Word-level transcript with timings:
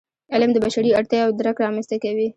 علم 0.33 0.51
د 0.53 0.57
بشري 0.65 0.91
اړتیاوو 0.99 1.37
درک 1.39 1.57
رامنځته 1.65 1.95
کوي. 2.03 2.27